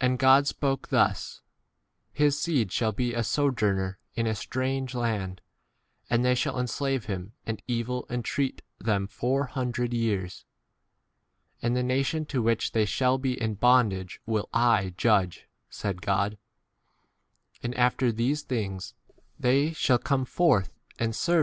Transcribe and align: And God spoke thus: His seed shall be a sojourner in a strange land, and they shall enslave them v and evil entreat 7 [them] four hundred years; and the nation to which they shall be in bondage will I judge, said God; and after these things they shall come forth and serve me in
And 0.00 0.18
God 0.18 0.48
spoke 0.48 0.88
thus: 0.88 1.40
His 2.12 2.36
seed 2.36 2.72
shall 2.72 2.90
be 2.90 3.14
a 3.14 3.22
sojourner 3.22 4.00
in 4.16 4.26
a 4.26 4.34
strange 4.34 4.96
land, 4.96 5.40
and 6.10 6.24
they 6.24 6.34
shall 6.34 6.58
enslave 6.58 7.06
them 7.06 7.26
v 7.28 7.32
and 7.46 7.62
evil 7.68 8.04
entreat 8.10 8.62
7 8.80 8.84
[them] 8.86 9.06
four 9.06 9.44
hundred 9.46 9.92
years; 9.94 10.44
and 11.62 11.76
the 11.76 11.84
nation 11.84 12.26
to 12.26 12.42
which 12.42 12.72
they 12.72 12.84
shall 12.84 13.16
be 13.16 13.40
in 13.40 13.54
bondage 13.54 14.20
will 14.26 14.48
I 14.52 14.92
judge, 14.96 15.46
said 15.70 16.02
God; 16.02 16.36
and 17.62 17.76
after 17.76 18.10
these 18.10 18.42
things 18.42 18.94
they 19.38 19.72
shall 19.72 19.98
come 19.98 20.24
forth 20.24 20.72
and 20.98 21.14
serve 21.14 21.34
me 21.34 21.38
in 21.38 21.40